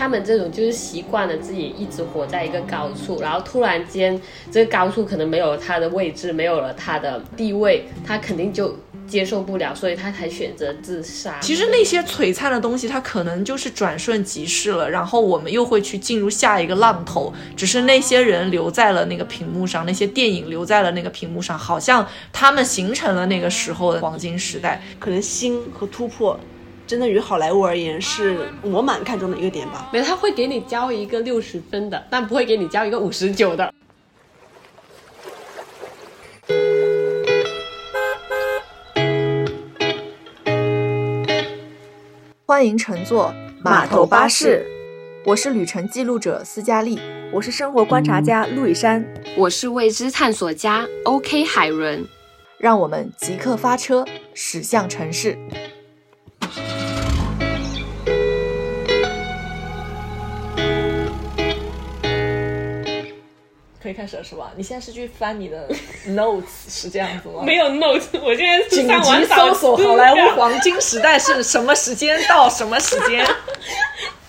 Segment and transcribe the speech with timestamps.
[0.00, 4.18] 他们这种就是习惯了自己一直活在一个高处，然后突然间
[4.50, 8.74] 这个高处可能没有了他的位置，没有了他的地位，他肯定就
[9.06, 11.38] 接受不了，所以他才选择自杀。
[11.42, 17.30] 其实那些璀璨的东西，它可能就是转瞬即逝了，然后我们又会去进入下一个浪头。
[17.54, 24.80] 只是那些人留在了那个屏幕上，那些电影留在了那个屏幕上，好像他们形成了那个时候的黄金时代。
[24.98, 26.40] 可能新和突破，
[26.90, 29.88] 真的于好莱坞而言是我蛮看重的一个点吧。
[29.92, 33.72] 没，他会给你交一个六十分的，但不会给你交一个五十九的。
[42.44, 43.32] 欢迎乘坐
[43.62, 44.66] 码头巴士，
[45.24, 46.98] 我是旅程记录者斯嘉丽。
[47.32, 52.04] 我是生活观察家陆以山，我是未知探索家 OK 海伦。
[52.58, 54.04] 让我们即刻发车，
[54.34, 55.38] 驶向城市。
[63.82, 64.52] 可以开始了是吧？
[64.56, 65.68] 你现在是去翻你的
[66.08, 67.42] notes 是这样子吗？
[67.44, 73.24] 没有 notes，我现在紧急搜索好莱坞黄金时代是什么时间到什么时间？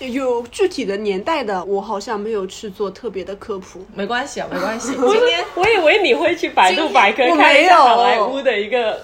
[0.00, 3.84] 有具体的年代的，我好像没有去做特别的科普。
[3.94, 4.92] 没关系啊，没关系。
[4.98, 9.00] 今天我以为你会去百度百科看一没有下好莱坞的一个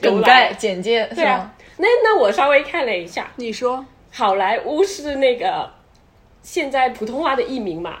[0.00, 5.68] 梗概简介对啊那那我稍微看了一下，你说，好莱坞是那个
[6.42, 7.96] 现在普通话的译名嘛，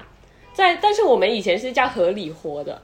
[0.56, 2.80] 在但是我们以前是叫合理活的。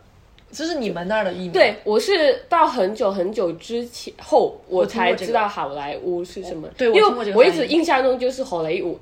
[0.55, 1.53] 这是你们那儿的译名。
[1.53, 6.69] 对，我是到很久很久之前后我才知道好莱坞是什么。
[6.77, 9.01] 对我因为我一直印象中就是好莱坞。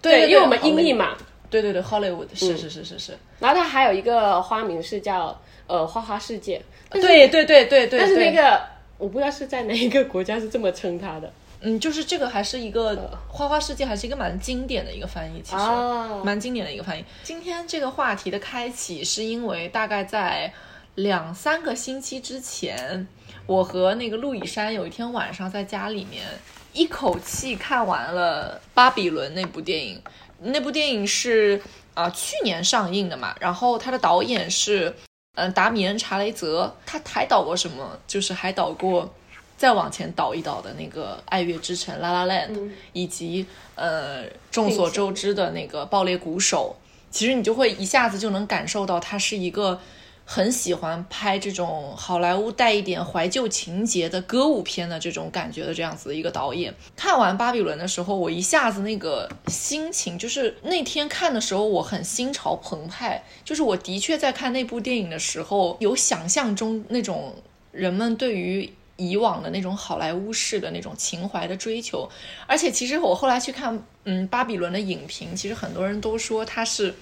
[0.00, 1.14] 对，因为我们音译嘛。
[1.50, 3.12] 对对对，Hollywood 是是是是是。
[3.40, 6.62] 然后它还有一个花名是叫呃花花世界。
[6.90, 7.98] 对对对对对。
[7.98, 8.58] 但是那个
[8.96, 11.30] 我不知道是在哪一个国家是这么称它的。
[11.62, 12.96] 嗯，就是这个还是一个
[13.28, 17.04] 《花花世界》，还是一个蛮经典的一个翻译，其实、哦蛮经典的一个翻译。
[17.22, 20.52] 今天这个话题的开启，是因为大概在
[20.94, 23.06] 两三个星期之前，
[23.44, 26.24] 我和那个陆以山有一天晚上在家里面
[26.72, 30.02] 一口气看完了《巴比伦》那部电影。
[30.42, 31.60] 那部电影是
[31.92, 34.94] 啊、去年上映的嘛，然后它的导演是
[35.34, 37.98] 嗯达米恩·查雷泽，他还导过什么？
[38.06, 39.12] 就是还导过。
[39.60, 42.52] 再往前倒一倒的那个《爱乐之城》《La La Land》，
[42.94, 43.44] 以及
[43.74, 46.74] 呃众所周知的那个《爆裂鼓手》，
[47.14, 49.78] 其实你就会一下子就能感受到他是一个
[50.24, 56.74] 很喜欢拍这种好莱坞带一点怀旧情节的歌舞片的这种感觉的这样子的一个导演。
[56.96, 67.34] 看完《巴比伦》的时候，我一下子那个心情，就是那天看的时候，我很心潮澎湃，就是我的确在看那部电影的时候，有想象中那种
[67.72, 72.08] 人们对于以往的那种好莱坞式的那种情怀的追求，
[72.46, 76.94] 而且其实我后来去看，嗯，巴比伦的影评，其实很多人都说它是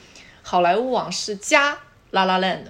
[0.43, 1.77] 好莱坞往事加
[2.13, 2.67] 拉拉 land。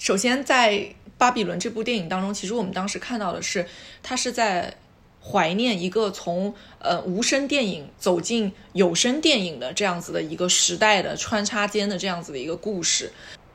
[0.00, 0.72] 首先，在
[1.16, 3.66] 《巴比伦》这部电影当中，其实我们当时看到的是，
[4.02, 4.76] 它是在
[5.22, 13.12] 怀念一个从呃无声电影走进有声电影的这样子的一个时代的穿插间的这样子的一个故事。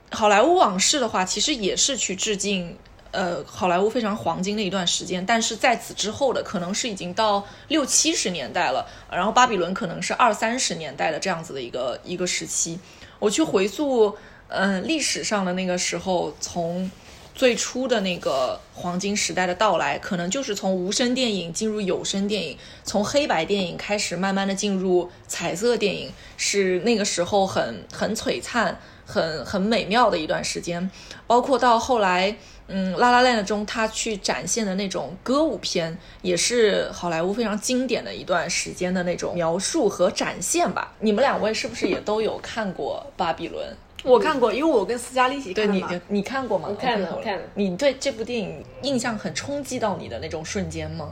[0.09, 2.75] 好莱坞往事的话，其实也是去致敬
[3.11, 12.79] 呃好莱坞非常黄金的一段时间，但是在此之后的可能是已经到六七十年代了，然后巴比伦可能是二三十年代的这样子的一个一个时期。
[13.19, 14.15] 我去回溯
[14.51, 16.89] 嗯、历史上的那个时候，从
[17.35, 30.89] 最初的那个黄金时代的到来，可能就是从无声电影进入有声电影，从黑白电影开始慢慢的进入彩色电影，是那个时候很很璀璨、很很美妙的一段时间。
[31.27, 32.35] 包括到后来，
[32.69, 40.93] 嗯，《拉拉 land》中他去展现的那种歌舞片，也是好莱坞非常经典的一段时间的那种描述和展现吧。
[40.99, 43.67] 你们两位是不是也都有看过《巴比伦》？
[44.03, 46.67] 我看过，因为我跟斯嘉丽一起对你看的对。，你看过吗？
[46.69, 51.09] 我看了我看了你对这部电影印象很冲击到你的那种瞬间吗？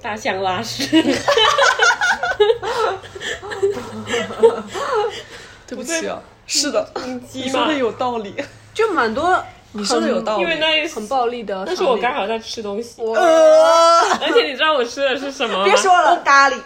[0.00, 0.86] 大象拉屎，
[5.66, 6.90] 对不起啊，是的，
[7.32, 8.34] 你说的有道理。
[8.72, 10.42] 就蛮多，你说的有道理。
[10.42, 11.74] 因为那很暴力的场面。
[11.74, 14.00] 那是我刚好在吃东西，呃。
[14.20, 15.64] 而且你知道我吃的是什么吗？
[15.64, 16.56] 别说了，咖喱。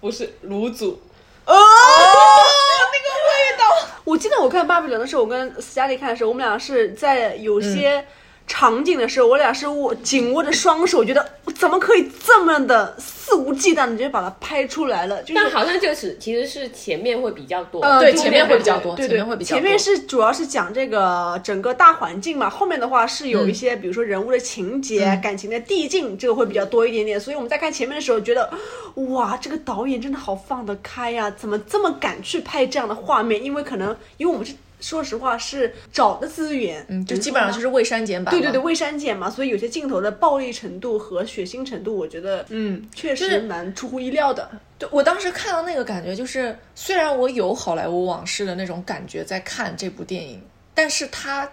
[0.00, 1.00] 不是卤煮，
[1.46, 3.64] 哦，那个味道。
[4.04, 8.06] 我记得我看《芭比伦》的时候，我跟斯嘉丽看的时候，我们俩是在有些
[8.46, 15.20] 场景的时候，我俩是握紧握着双手，觉得怎么可以这么的肆无忌惮的直接把它拍出来了？
[15.22, 19.60] 就是但好像就是其实是前面会比较多，呃对对前面会比较多，对对，前面会比较多。
[19.60, 27.18] 前面是主要是讲这个整个大环境嘛，后面的话是有一些，比如说人物的情节、嗯感情的递进，这个会比较多一点点。
[27.18, 28.48] 所以我们在看前面的时候，觉得
[28.94, 33.42] 哇，这个导演真的好放得开呀、怎么这么敢去拍这样的画面？
[33.42, 38.32] 因为可能因为我们是说实话是找的资源，嗯，就基本上就是未删减版。
[38.32, 44.50] 对对对，，未删减嘛，所以有些镜头的暴力程度和血腥程度，我觉得嗯，确实蛮出乎意料的。
[44.78, 50.42] 对我当时看到那个感觉，就是虽然我有好莱坞往事的那种感觉在看这部电影，
[50.74, 51.50] 但是它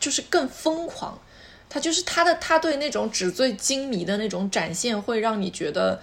[0.00, 1.16] 就是更疯狂，
[1.70, 6.00] 它就是它的它对那种纸醉金迷的那种展现，会让你觉得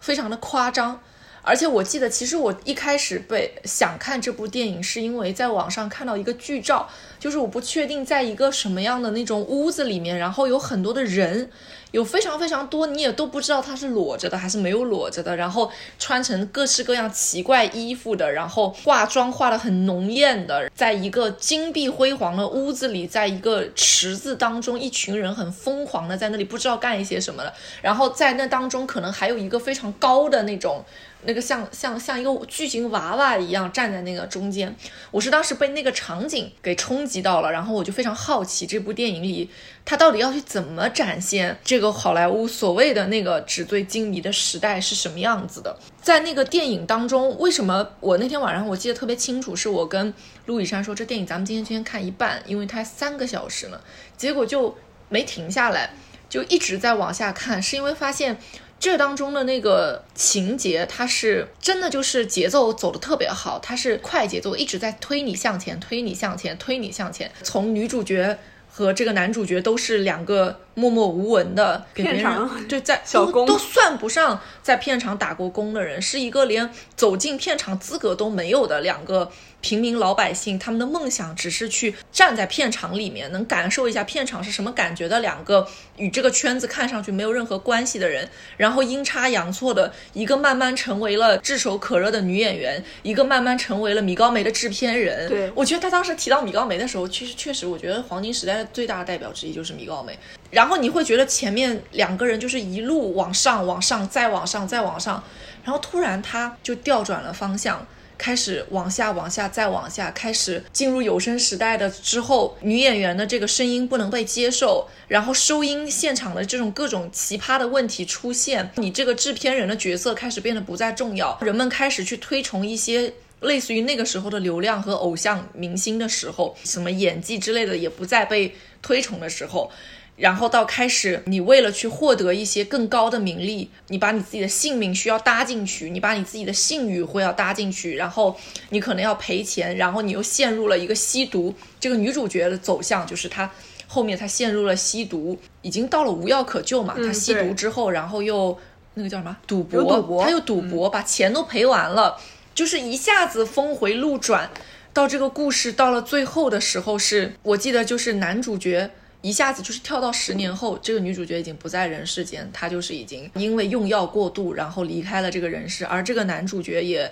[0.00, 1.00] 非常的夸张。
[1.44, 11.50] 而且我记得，其实我一开始被想看这部电影，是因为在网上看到一个剧照，就是我不确定在一个什么样的那种屋子里面，然后有很多的人，
[11.90, 15.68] 有非常非常多，你也都不知道他是裸着的还是没有裸着的，然后
[15.98, 27.52] 穿成各式各样奇怪衣服的，然后化妆化的很浓艳的，在一个金碧辉煌的屋子里，在一个池子当中，一群人很疯狂的在那里不知道干一些什么了，
[27.82, 30.84] 然后在那当中可能还有一个非常高的那种。
[31.24, 34.74] 那个像像像一个巨型娃娃一样站在那个中间，
[35.10, 39.48] 我是当时被那个场景给冲击到了，然后我就非常好奇这部电影里
[39.84, 45.78] 他到底要去怎么展现这个好莱坞所谓的那个纸醉金迷的时代是什么样子的。
[46.00, 50.12] 在那个电影当中，为什么我那天晚上我记得特别清楚，是我跟
[50.46, 53.80] 陆以山说这电影咱们今天先看一半，因为它三个小时呢，
[54.16, 54.76] 结果就
[55.08, 55.94] 没停下来，
[56.28, 58.38] 就一直在往下看，是因为发现。
[58.82, 67.30] 这当中的那个情节，它是真的就是节奏走的特别好，它是快节奏，一直在推你向前，推你向前，推你向前。
[67.44, 68.36] 从女主角
[68.68, 79.30] 和这个男主角都是两个默默无闻的给别人片场对在小工都都算不上在片场打过工的人，是一个连走进片场资格都没有的两个
[79.62, 85.66] 平民老百姓，他们的梦想只是去站在片场里面，能感受一下片场是什么感觉的两个
[85.96, 95.28] 与这个圈子看上去没有任何关系的人，然后阴差阳错的一个慢慢成为了炙手可热的女演员，一个慢慢成为了米高梅的制片人。
[95.28, 100.18] 对我觉得他当时提到米高梅的时候，其实确实，我觉得黄金时代的最大的代表之一就是米高梅。
[100.50, 105.22] 然后你会觉得前面两个人就是一路往上、往上、再往上、再往上，
[105.62, 107.86] 然后突然他就调转了方向。
[108.22, 129.68] 开始往下、往下、再往下，开始进入有声时代的之后，女演员的这个声音不能被接受，然后收音现场的这种各种奇葩的问题出现，你这个制片人的角色开始变得不再重要，人们开始去推崇一些类似于那个时候的流量和偶像明星的时候，什么演技之类的也不再被推崇的时候。
[130.16, 138.36] 然后到开始，你为了去获得一些更高的名利，你把你自己的性命需要搭进去，你把你自己的信誉会要搭进去，然后
[138.68, 141.54] 你可能要赔钱，然后你又陷入了一个吸毒。
[141.80, 143.50] 这个女主角的走向就是她
[143.88, 146.94] 后面她陷入了吸毒，已经到了无药可救嘛。
[146.96, 148.56] 她吸毒之后，然后又
[148.94, 152.18] 那个叫什么赌博，有赌博她又赌博，把钱都赔完了，
[152.54, 154.50] 就是一下子峰回路转。
[154.92, 158.90] 到这个故事到了最后的时候是，我记得就是男主角
[159.22, 167.10] 一下子就是跳到十年后，这个女主角已经不在人世间，她就是已经因为用药过度，然后离开了这个人世，而这个男主角也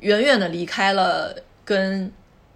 [0.00, 2.10] 远远的离开了跟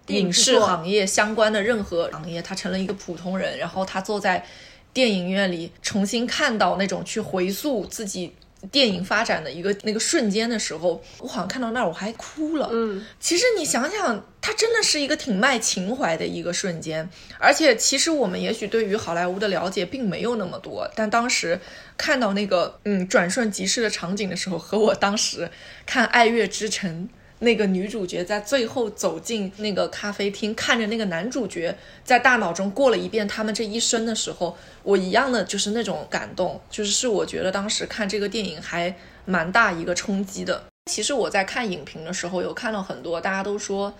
[0.07, 4.45] 影视行业相关的任何行业，他成了一个普通人，然后他坐在
[4.93, 8.33] 电影院里重新看到那种去回溯自己。
[8.71, 12.69] 电影发展的一个那个瞬间的时候，我好像看到那儿我还哭了。
[12.71, 21.59] 嗯，其实你想想，它真的是一个挺卖情怀的一个瞬间，而且其实我们也许对于好莱坞的了解并没有那么多，但当时
[21.97, 25.49] 看到那个嗯转瞬即逝的场景的时候，和我当时
[25.85, 27.09] 看《爱乐之城》。
[27.39, 40.63] 那个女主角在最后走进那个咖啡厅，看着那个男主角在大脑中过了一遍他们这一生的时候，我一样的就是那种感动，就是是我觉得当时看这个电影还蛮大一个冲击的。
[40.89, 43.93] 其实我在看影评的时候，有看到很多大家都说，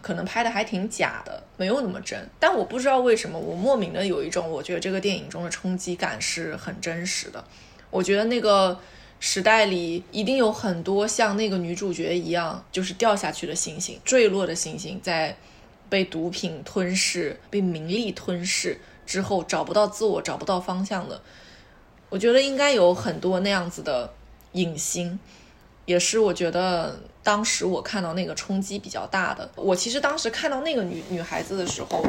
[0.00, 2.18] 可能拍的还挺假的，没有那么真。
[2.38, 7.44] 但我不知道为什么，我莫名的有一种，我觉得这个电影中的冲击感是很真实的。
[7.90, 8.78] 我觉得那个
[9.26, 15.34] 时代里一定有很多像那个女主角一样，就是掉下去的星星，坠落的星星，在
[15.88, 21.22] 被毒品吞噬、被名利吞噬之后，找不到自我、找不到方向的。
[22.10, 24.12] 我觉得应该有很多那样子的
[24.52, 25.18] 影星，
[25.86, 29.50] 也是我觉得当时我看到那个冲击比较大的。
[29.56, 32.04] 我其实当时看到那个女女孩子的时候，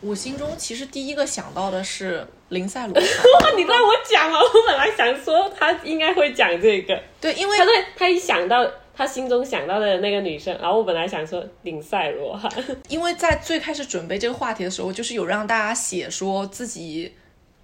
[0.00, 2.94] 我心中其实第一个想到的是林赛罗。
[3.56, 12.48] 你让我讲了，我本来想说他应该会讲这个，对，因为他对他一想到他心中想到的那个女生，然后我本来想说林赛罗哈，
[12.88, 17.12] 因为在最开始准备这个话题的时候，就是有让大家写说自己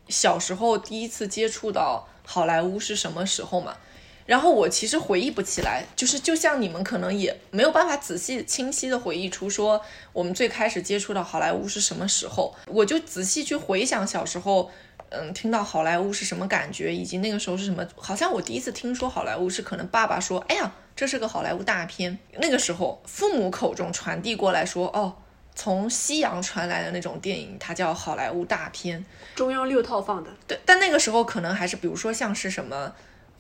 [0.09, 3.77] 小时候第一次接触到好莱坞是什么时候嘛。
[4.27, 9.81] 然后我其实回忆不起来，就是就像你们可能也没有办法仔细清晰的回忆出说
[10.13, 14.69] 我们最开始接触到好莱坞是什么时候，我就仔细去回想小时候，
[15.11, 17.87] 嗯，听到好莱坞是什么感觉，以及那个时候是什么。
[17.95, 22.19] 好像我第一次听说好莱坞是可能爸爸说，哎呀，这是个好莱坞大片。
[22.39, 25.15] 那个时候父母口中传递过来说，哦，
[25.55, 29.05] 从西洋传来的那种电影，它叫好莱坞大片。
[29.37, 32.93] 中央六套放的，对，但那个时候可能还是比如说像是什么。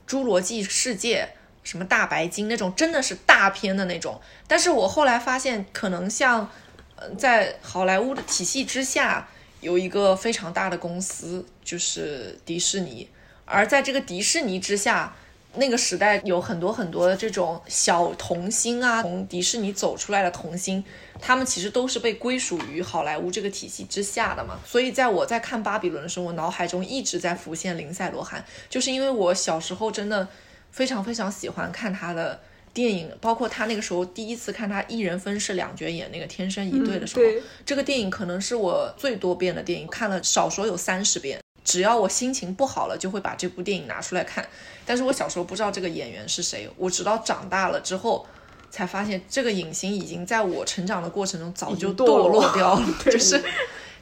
[0.06, 1.28] 侏罗纪世界，
[1.62, 4.20] 什么大白鲸那种，真的是大片的那种。
[4.46, 6.50] 但是我后来发现，可能像，
[6.94, 9.28] 呃，在好莱坞的体系之下，
[9.60, 13.08] 有一个非常大的公司，就是迪士尼。
[13.44, 15.14] 而在这个迪士尼之下，
[15.56, 20.84] 那个时代有很多很多的这种小童星啊，从迪士尼走出来的童星。
[21.18, 30.28] 他们其实都是被归属于好莱坞这个体系之下的嘛，所以在我在看《巴比伦》的时候，我脑海中一直在浮现林赛·罗韩，就是因为我小时候真的
[30.70, 32.38] 非常非常喜欢看他的
[32.74, 37.22] 电影，包括他那个时候第一次看他一人分饰两角演那个《天生一对》的时候，
[37.64, 41.40] 这个电影可能是我最多遍的电影，看了少说有三十遍。
[41.66, 44.48] 只要我心情不好了，就会把这部电影拿出来看。
[44.86, 48.26] 但是我小时候不知道这个演员是谁，我直到长大了之后。
[48.68, 53.42] 才发现这个影星已经在我成长的过程中早就堕落掉了， 就是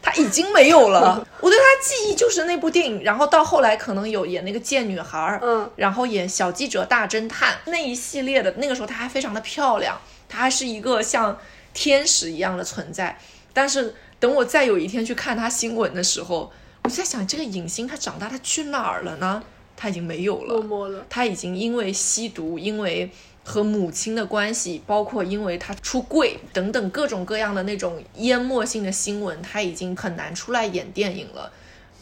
[0.03, 1.25] 他已经没有了。
[1.41, 8.53] 我对他记忆就是那部电影，然后到后来可能有演那个贱女孩，嗯，然后演小记者大侦探那一系列的。
[8.57, 11.39] 那个时候她还非常的漂亮，她还是一个像
[11.73, 13.17] 天使一样的存在。
[13.53, 16.51] 但是等我再有一天去看她新闻的时候，
[16.85, 19.43] 我在想这个影星他长大他去哪儿了呢？
[19.77, 23.11] 他已经没有了，了，他已经因为吸毒，因为。
[23.47, 31.53] 和母亲的关系，包括因为他出柜等等各种各样的那种淹没性的新闻，他已经很难出来演电影了。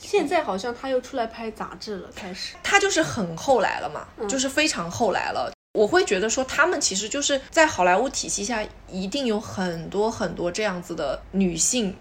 [0.01, 2.55] 现在好像他又出来拍杂志了，开始。
[2.63, 5.53] 他就是很后来了嘛，就是非常后来了。
[5.77, 11.97] 我会觉得说，他们其实就是在好莱坞体系下，一定有很多很多这样子的女性，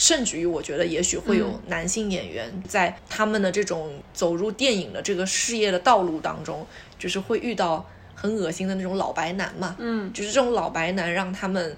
[0.00, 6.66] 甚至于我觉得也许会有男性演员，在他们的这种走入电影的这个事业的道路当中，
[6.98, 7.86] 就是会遇到。
[8.12, 11.74] 很恶心的那种老白男嘛，嗯，就是这种老白男让他们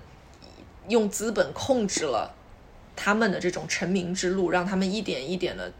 [0.89, 2.35] 用资本控制了
[2.97, 5.73] 他们的这种成名之路，让他们一点一点的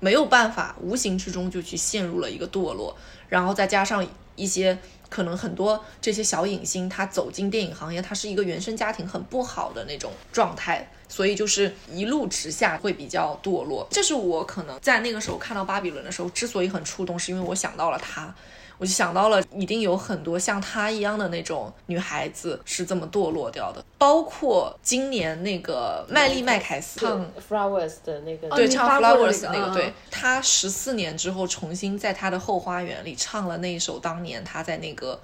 [0.00, 2.96] 没有办法，无形之中就去陷入了一个堕落，
[3.28, 4.76] 然后再加上一些
[5.08, 13.86] 可能很多这些小影星，他走进电影行业，他是一个原生家庭很不好的那种状态，所以就是一路直下会比较堕落。
[13.90, 18.34] 这是我可能在那个时候看到巴比伦的时候，之所以很触动，是因为我想到了他。
[18.78, 35.20] 我就想到了，一定有很多像她一样的那种女孩子是这么堕落掉的，包括今年那个麦丽麦凯斯唱 Flowers 的那个，对，唱 Flowers 那个，对，她十四年之后重新在她的后花园里唱了那一首当年她在那个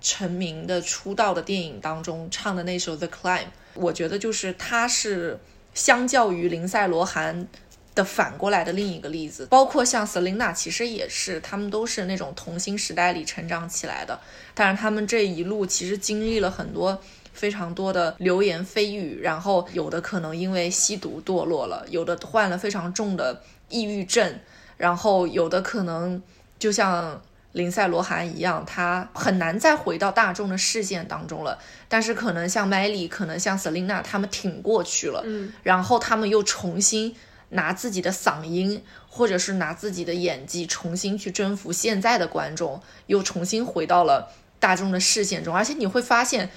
[0.00, 5.40] 成名的出道的电影当中唱的那首 The Climb，我觉得就是她是
[5.74, 7.48] 相较于林赛罗韩。
[7.94, 14.18] 的反过来的另一个例子，包括像 Selina，其实也是，他们都是那种童星时代里成长起来的，
[14.52, 17.00] 但是他们这一路其实经历了很多
[17.32, 24.40] 非常多的流言蜚语，然后有的可能因为吸毒堕落了，有的患了非常重的抑郁症，
[24.76, 26.20] 然后有的可能
[26.58, 27.22] 就像
[27.52, 31.56] 林赛罗韩一样，他很难再回到大众的视线当中了。
[31.88, 37.14] 但是可能像 Miley，可能像 Selina，他们挺过去了，嗯，然后他们又重新。
[37.50, 45.54] 拿自己的嗓音，或者是拿自己的演技，重新去征服现在的观众，又重新回到了大众的视线中。
[45.54, 46.50] 而且你会发现，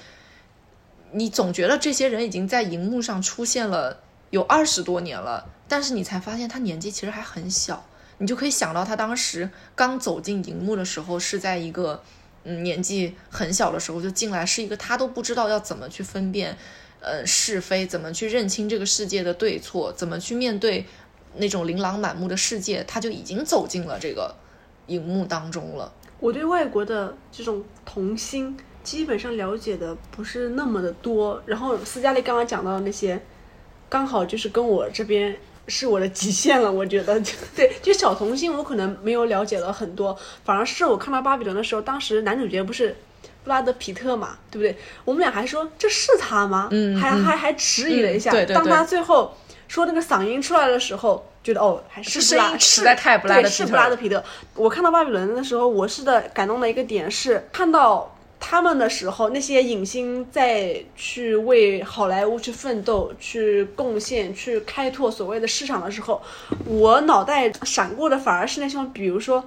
[1.12, 7.84] 你总觉得这些人已经在荧幕上出现了有二十多年了，但是你才发现他年纪其实还很小。
[8.18, 12.02] 你就可以想到他当时刚走进荧幕的时候，是在一个
[12.42, 16.58] 嗯年纪很小的时候就进来，是一个他都不知道要怎么去分辨。
[17.00, 20.84] 呃，是非怎么去认清这个世界的对错，怎么去面对
[21.36, 24.34] 那种琳琅满目的世界，他就已经走进了这个
[24.88, 25.92] 荧幕当中了。
[26.18, 33.20] 我对外国的这种童星基本上了解的不是那么的多，然后斯嘉丽刚刚讲到的那些，
[33.88, 35.36] 刚好就是跟我这边
[35.68, 36.70] 是我的极限了。
[36.70, 37.22] 我觉得，
[37.54, 42.96] 对，就小童星我可能没有了解了很多，反而是我看到巴比伦的时候，当时男主角不是。
[43.48, 44.76] 布拉德皮特嘛，对不对？
[45.06, 46.68] 我们俩还说这是他吗？
[46.70, 48.30] 嗯，还还还迟疑了一下。
[48.30, 48.54] 对对对。
[48.54, 49.34] 当他最后
[49.66, 54.22] 说那个嗓音出来的时候，觉得哦，还是声音实在太布拉德对是皮特了布拉德皮特。
[54.54, 58.14] 我看到巴比伦的时候，我是的感动的一个点是看到。
[58.40, 66.22] 他们的时候，那些影星在去为好莱坞去奋斗、去贡献、去开拓所谓的市场的时候，
[66.64, 69.44] 我脑袋闪过的反而是那种，比如说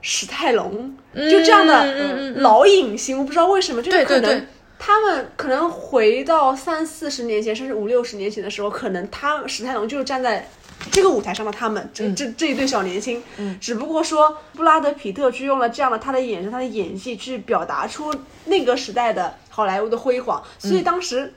[0.00, 4.46] 史泰龙，就这样的老影星，我不知道为什么，就是可能
[4.78, 10.48] 他们可能回到三四十年前，甚至五六十年前的时候，可能他史泰龙就是站在
[10.92, 21.32] 这个舞台上的他们，这这这一对小年轻，嗯，只不过说布拉德皮特去用了这样的他的眼神、他的演技去表达出那个时代的好莱坞的辉煌，所以当时。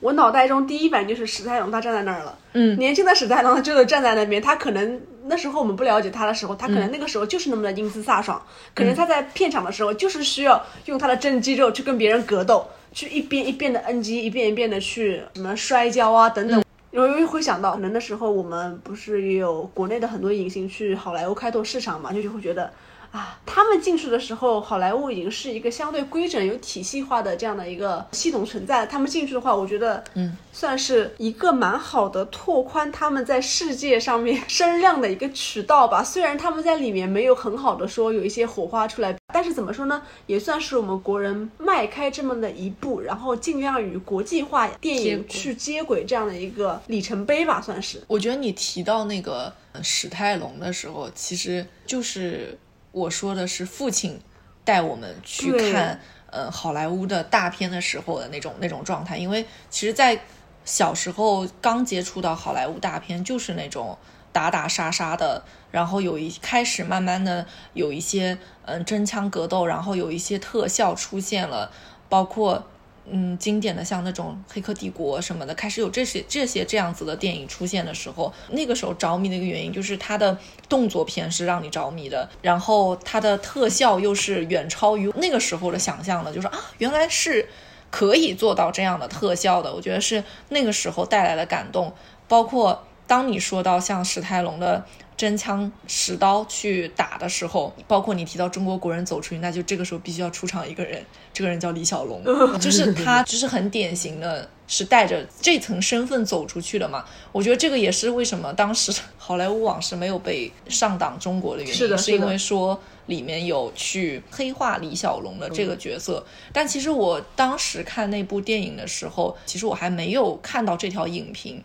[0.00, 2.38] 我脑袋中第一反应就是史泰龙，他站在那儿了。
[2.52, 8.40] 嗯，年轻的史泰龙他真的站在那边，他可能那时候我们不了解他的时候，他可能那个时候就是那么的英姿飒爽，
[8.74, 16.62] 可能他在片场的时候就是需要用他的真肌肉去跟别人格斗，去一遍一遍的 NG，一遍一遍的去什么摔跤啊等等。
[16.92, 22.70] 我又会想到，可能那时候我们不是也有国内的很多影星去好莱坞开拓市场嘛，就就会觉得。
[23.16, 28.84] 啊，他们进去的时候，好莱坞已经是一个相对规整、有体系化的这样的一个系统存在。
[28.84, 36.04] 他们进去的话，我觉得，嗯，算是一个蛮好的拓宽他们在世界上面声量的一个渠道吧。
[36.04, 48.02] 虽然他们在里面没有很好的说有一些火花出来，但是怎么说呢，也算是我们国人迈开这么的一步，然后尽量与国际化电影去接轨这样的一个里程碑吧，算是。
[48.08, 52.58] 我觉得你提到那个呃史泰龙的时候，其实就是
[52.96, 54.18] 我说的是父亲
[54.64, 56.00] 带我们去看
[56.30, 60.18] 呃好莱坞的大片的时候的那种那种状态，因为其实，在
[60.64, 63.98] 小时候刚接触到好莱坞大片，就是那种
[64.32, 71.70] 打打杀杀的，然后有一开始慢慢的有一些嗯真枪格斗，然后有一些特效出现了，
[72.08, 72.66] 包括
[73.10, 80.36] 嗯，经典的像那种《黑客帝国》什么的，开始有这些这些这样子的电影出现的时候，那个时候着迷的一个原因就是它的
[80.68, 87.48] 动作片是让你着迷的，然后它的特效又是远超于那个时候的想象的，就是啊，原来是
[87.90, 91.94] 可以做到这样的特效的，我觉得是那个时候带来的感动，
[92.26, 94.84] 包括当你说到像史泰龙的。
[95.16, 102.22] 真枪实刀去打的时候，包括你提到中国国人走出去，那就这个时候必须要出场一个人，这个人叫李小龙，
[102.60, 107.02] 就是他，就是很典型的，是带着这层身份走出去的嘛。
[107.32, 116.22] 我觉得这个也是为什么当时《好莱坞往事》没有被上档中国的原因，是的是的因为说里面有去黑化李小龙的这个角色。
[116.52, 121.64] 但其实我当时看那部电影的时候，其实我还没有看到这条影评。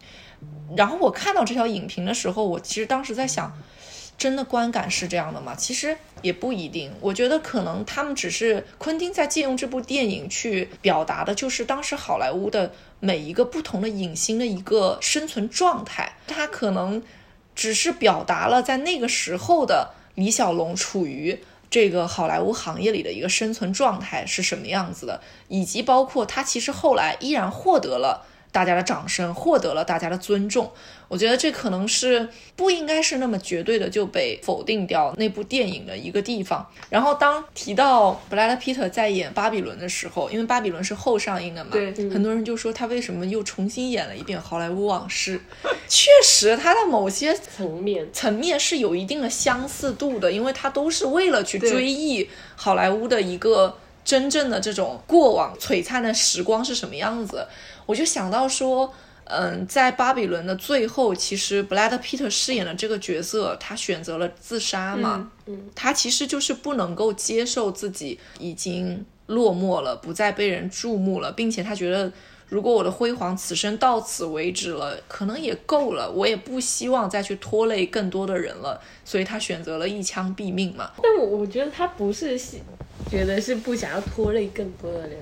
[0.76, 3.52] 然后我看到这条影评的时候，我其实当时在想，
[4.18, 5.54] 真的观感是这样的吗？
[5.56, 6.92] 其实也不一定。
[7.02, 16.14] 我觉得可能他们只是昆汀在借用这部电影去表达的，就是当时好莱坞的每一个不同的影星的一个生存状态。
[16.28, 17.02] 他可能
[17.54, 21.44] 只是表达了在那个时候的李小龙处于。
[21.70, 30.72] 这个好莱坞行业里的一个生存状态是什么样子的，以及包括他其实后来依然获得了大家的掌声，获得了大家的尊重。
[31.08, 36.66] 我觉得这可能是不应该是那么绝对的就被否定掉那部电影的一个地方。
[36.90, 45.38] 然后当提到布莱德皮特在演巴比伦的时候，因为巴比伦是后上映的嘛，对很多人就说他为什么又重新演了一遍《好莱坞往事》。
[45.90, 57.46] 确实，他的某些层面，层面是有一定的相似度的，因为他都是为了去追忆好莱坞的一个真正的这种过往璀璨的时光是什么样子。
[57.86, 58.94] 我就想到说，
[59.26, 72.12] 嗯，在巴比伦的最后，其实布莱德皮特饰演的这个角色，他选择了自杀嘛，嗯，他其实就是不能够接受自己已经落寞了，不再被人注目了，并且他觉得。
[72.52, 80.92] 如果我的辉煌此生到此为止了，可能也够了，我也不希望再去拖累更多的人了，所以他选择了一枪毙命嘛。
[81.02, 82.62] 但我我觉得他不是喜
[83.10, 85.18] 觉得是不想要拖累更多的人，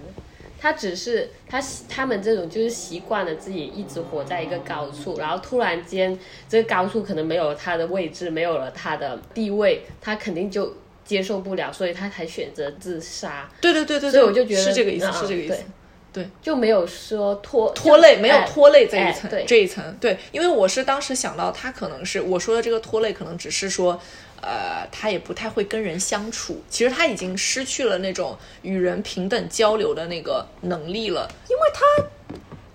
[0.59, 6.17] 他只是他他们这种就是习惯了自己一直活在一个高处，然后突然间
[6.47, 13.49] 这个高处可能没有了他的位置，没有了他的地位，他肯定就接受不了，所以他才选择自杀。
[13.61, 15.55] 对对对对，所以我就觉得是这个意思，嗯是这个意思。
[15.55, 15.65] 对。
[16.11, 24.01] 对，就没有说拖拖累，没有哎拖累这一层，这一层，对，因为我是当时想到他可能是我说的这个拖累，可能只是说，
[24.41, 31.29] 呃，他也不太会跟人相处，其实他已经失去了那种与人平等交流的那个能力了。
[31.49, 32.03] 因为他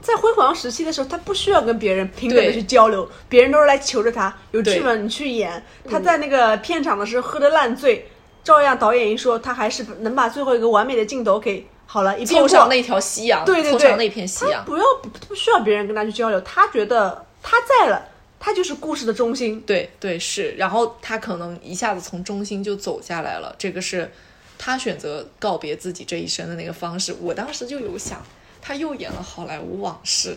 [0.00, 5.64] 在辉煌时期的时候，他不需要跟别人平等的去交流，别人都是来求着他，有剧本你去演。
[5.88, 8.06] 他在那个片场的时候喝得烂醉，
[8.42, 12.68] 照样导演一说，他还是能把最后一个完美的镜头给好了，一凑上。
[12.68, 18.06] 那条夕阳，对对对，凑上那片夕阳，他不要不不需要别人跟他去交流，他觉得他在了，
[18.44, 19.58] 他就是故事的中心。
[19.62, 24.12] 对对是，然后他可能一下子从中心就走下来了，这个是
[24.58, 27.16] 他选择告别自己这一生的那个方式。
[27.22, 28.22] 我当时就有想，
[28.60, 30.32] 他又演了《好莱坞往事》，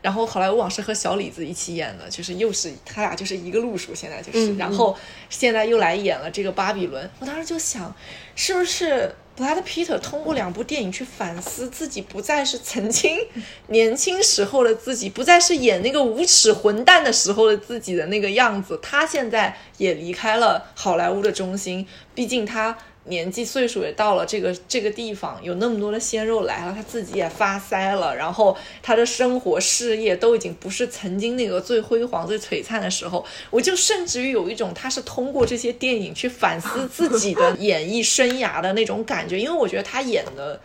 [0.00, 4.96] 然后《好莱坞往事》和小李子一起演的，就是又是他俩就是一个路数，现在就是，然后
[5.28, 7.92] 现在又来演了这个《巴比伦》，我当时就想，
[8.36, 9.12] 是不是？
[9.38, 13.16] 布拉德·皮特通过两部电影去反思自己，不再是曾经
[13.68, 18.76] 年轻时候的自己，不再是演那个无耻混蛋的时候的自己的那个样子。
[18.82, 22.76] 他现在也离开了好莱坞的中心，毕竟他
[23.08, 33.24] 年纪岁数也到了这个这个地方，有那么多的鲜肉来了，他自己也发腮了，然后他的生活事业都已经不是曾经那个最辉煌、最璀璨的时候。
[33.50, 40.60] 我就甚至于有一种他是通过这些电影去反思自己的演艺生涯的那种感觉，因为我觉得他演的。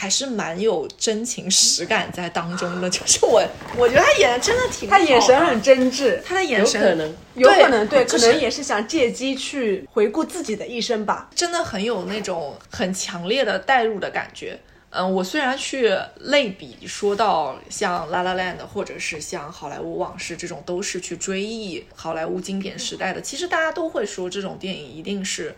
[0.00, 3.42] 还是蛮有真情实感在当中的，就是我，
[3.76, 11.28] 我觉得他演的真的挺好他眼神很真挚，他的眼神有可能有可能对，可就是能也是想借机去回顾自己的一生吧。
[11.34, 14.58] 真的很有那种很强烈的代入的感觉。
[14.88, 25.54] 嗯，我虽然去类比说到像《La La Land》或者是像《好莱坞往事》这种，都是去追忆好莱坞经典时代的，其实大家都会说这种电影一定是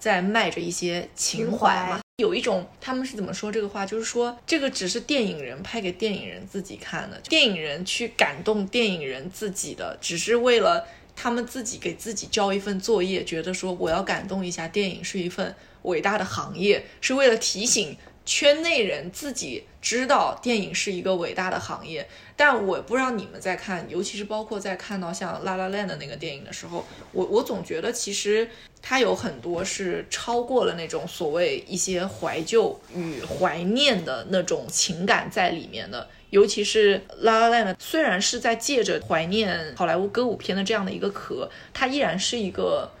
[0.00, 2.00] 在卖着一些情怀情怀嘛。
[2.18, 22.08] 有一种他们是怎么说这个话，就是说这个只是电影人拍给电影人自己看的，电影人去感动电影人自己的，只是为了他们自己给自己交一份作业，觉得说我要感动一下，电影是一份伟大的行业，是为了提醒圈内人自己知道电影是一个伟大的行业。
[22.38, 28.48] 但我不知道你们在看，尤其是包括在看到像《La La Land》的那个电影的时候，我我总觉得其实
[28.80, 36.08] 它有很多是超过了那种所谓一些怀旧与怀念的那种情感在里面的。
[36.30, 42.92] 尤其是《La La Land》，虽然是在借着怀念好莱坞歌舞片的这样的一个壳，它依然是一个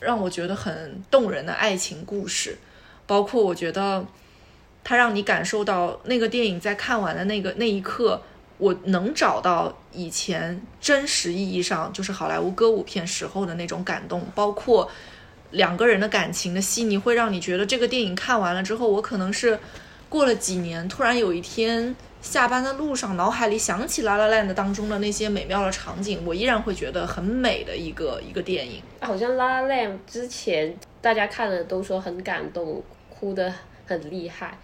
[0.00, 2.56] 让我觉得很动人的爱情故事。
[3.06, 4.06] 包括我觉得
[4.82, 8.22] 它让你感受到那个电影在看完的那个那一刻，
[8.58, 14.90] 我能找到以前真实意义上就是好莱坞歌舞片时候的那种感动，包括
[15.52, 19.58] 两个人的感情的细腻，会让你觉得这个电影看完了之后，我可能是
[20.08, 28.82] 过了几年，突然有一天下班的路上，脑海里想起《La La Land》当中的那些美妙的场景，我依然会觉得很美的一个一个电影。
[29.00, 33.52] 好像《La La Land》之前大家看了都说很感动，哭得
[33.86, 34.58] 很厉害，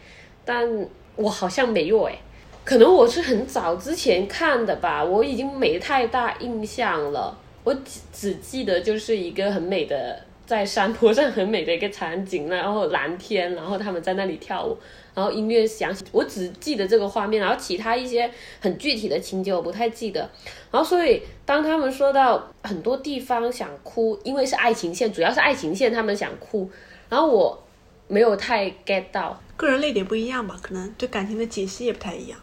[0.45, 0.69] 但
[1.17, 2.19] 我好像没有哎，
[2.65, 14.77] 可能我是很早之前看的吧，我已经没太大印象了，我只只记得就是一个很美的在山坡上很美的一个场景，然后蓝天，然后他们在那里跳舞。
[15.15, 18.29] 然后音乐响起，我只记得这个画面，然后其他一些
[18.61, 20.29] 很具体的情节我不太记得。
[20.73, 26.69] 然后所以当他们说到很多地方想哭，因为是爱情线，主要是爱情线，他们想哭，
[27.09, 27.63] 然后我
[28.09, 32.37] 没有太 get 到，个人泪点不一样吧，可能对感情的解析也不太一样。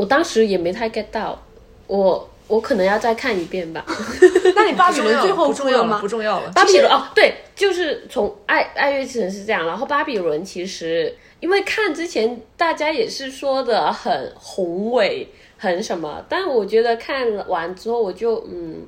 [0.00, 1.38] 我当时也没太 get 到，
[1.86, 3.84] 我我可能要再看一遍吧。
[4.56, 6.08] 那你巴比伦最后不重要吗不？
[6.08, 6.50] 重要了。
[6.54, 18.86] 巴比伦哦，对，就是从爱爱乐之城是这样，然后巴比伦其实因为看之前大家也是说的很宏伟，很什么，但我觉得看完之后我就嗯，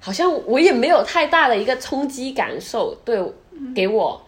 [0.00, 3.16] 好像我也没有太大的一个冲击感受，对，
[3.76, 4.20] 给我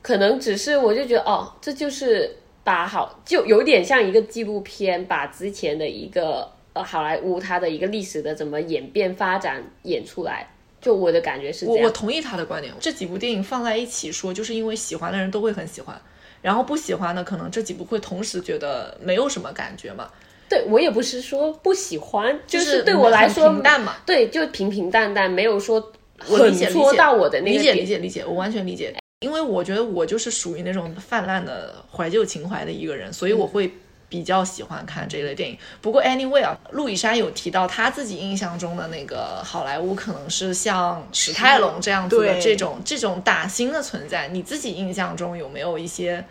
[0.00, 10.48] 可能只是我就觉得哦，这就是把好就有点像一个纪录片，把之前的一个呃好莱坞它的一个历史的怎么演变发展演出来。
[10.80, 15.96] 就我的感觉是这样，我我同意他的观点，这几部电影放在一起说，就是因为喜欢的人都会很喜欢，
[16.40, 20.10] 然后不喜欢的可能这几部会同时觉得没有什么感觉嘛，
[20.48, 23.94] 对我也不是说不喜欢，就就是对我来说很平淡嘛。
[24.04, 25.92] 对，就平平淡淡，没有说
[26.28, 27.74] 我很理解理解戳到我的那理解个。
[27.74, 28.92] 理解理解，我完全理解。
[29.22, 33.72] 因为我觉得我就是属于那种泛滥的怀旧情怀的一个人，所以我会
[34.08, 35.56] 比较喜欢看这类电影。
[35.80, 44.28] 不过 anyway 啊，陆以山有提到他自己印象中的那个好莱坞，可能是像史泰龙这样子的这种这种打星的存在。
[44.28, 46.22] 你自己印象中有没有一些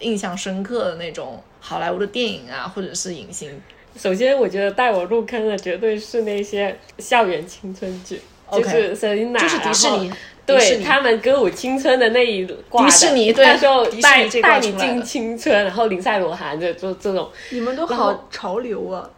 [0.00, 3.60] 印象深刻的那种好莱坞的电影啊，或者是影星？
[3.96, 8.20] 首先，我觉得带我入坑的绝对是那些校园青春剧。
[8.50, 10.12] 就 OK 是 Selina，就是迪士尼然后迪士尼
[10.56, 12.90] 对他们歌舞青春的那一挂的。
[12.90, 19.08] 迪士尼对那时候带带你进青春，然后林赛罗韩的就这种，你们都好潮流啊！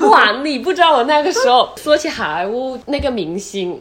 [0.00, 3.80] 哇，你不知道我那个时候说起好莱坞那个明星，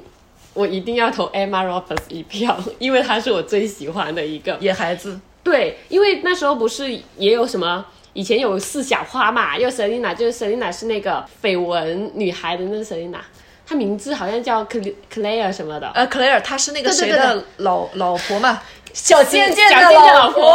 [0.53, 4.57] 我一定要投 Emma Roberts 一票，因为她是我最喜欢的一个。
[4.61, 13.19] 野孩子，对，因为那时候不是也有什么以前有四小花嘛，又 Selina，就是 Selina 是那个绯闻女孩的那个 Selina，
[13.69, 15.91] 她名字好像叫 Cl- Claire 什么的。
[15.93, 18.59] 呃，Claire 她是那个对对对谁的老老婆嘛？
[18.91, 20.49] 小贱贱小贱贱老婆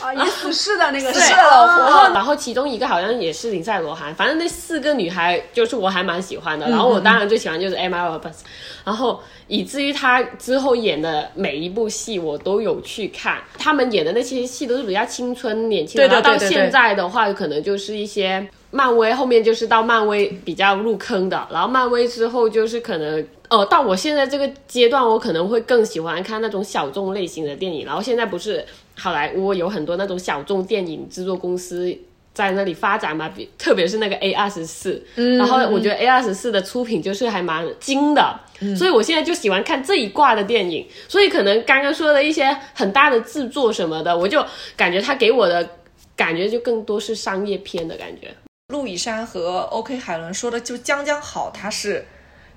[0.00, 6.66] 啊，也死侍的那个 死是的老婆然后，然后其中一个好像也是林赛罗韩，反正那四个女孩就是我还蛮喜欢的。
[6.70, 8.38] 然后我当然最喜欢就是 Emma Roberts，
[8.84, 18.48] 然后以至于她之后演的每一部戏我都有去看，他们演的那些戏都是比较青春年轻的，对对然后到对对对现在的话可能就是一些。
[18.74, 27.86] 漫威后面就是到漫威比较入坑的，然后漫威之后就是可能，呃，到我现在这个阶段，我可能会更喜欢看那种小众类型的电影。
[27.86, 31.96] 然后现在不是好莱坞有很多那种小众电影制作公司
[32.32, 38.40] 在那里发展嘛，比特别是那个 A 二十四，然后我觉得 A 二十四的出品就是还蛮精的，
[38.76, 40.84] 所以我现在就喜欢看这一挂的电影。
[41.06, 44.44] 所以可能刚刚说的一些很大的制作什么的，我就
[44.76, 45.70] 感觉他给我的
[46.16, 48.34] 感觉就更多是商业片的感觉。
[48.74, 52.04] 路易珊和 OK 海伦说的就将将好，它是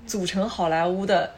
[0.04, 1.32] 组成好莱坞的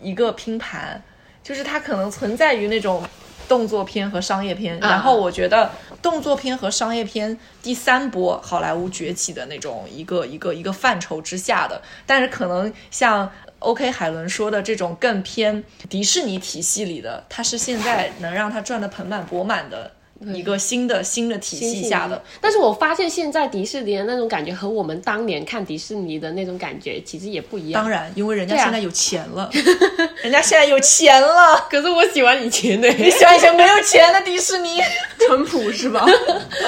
[0.00, 1.02] 一个拼盘，
[1.42, 3.04] 就是它可能存在于那种
[3.46, 19.92] 动作片和商业片，然后我觉得动作片和商业片第三波好莱坞崛起的那种一个一个一个范畴之下的，但是可能像 OK 海伦说的这种更偏迪士尼体系里的，它是现在能让它赚得盆满钵满的。
[20.34, 27.82] 一个新的新的体系下的，但是我发现现在迪士尼的那种感觉和我们当年看迪士尼的那种感觉其实也不一样。
[27.82, 29.50] 当然，因为人家现在有钱了，
[30.22, 31.66] 人家现在有钱了。
[31.70, 34.80] 可是我喜欢以前的，你喜欢以前没有钱的迪士尼？
[35.26, 36.06] 淳朴是吧？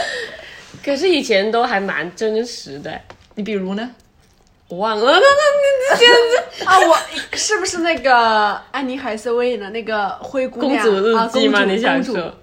[0.85, 3.01] 可是以前都还蛮真实的。
[3.37, 3.91] 你比如呢？
[4.69, 6.97] 我忘了，那那现在啊，我
[7.37, 11.31] 是不是那个安妮海瑟薇的那个灰姑娘公主日啊？
[11.33, 11.65] 记吗？
[11.65, 12.35] 你想说？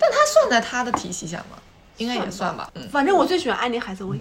[0.00, 1.58] 但他算在他的体系下吗？
[1.98, 2.70] 应该也算吧。
[2.74, 4.18] 嗯，反正我最喜欢安妮海瑟薇，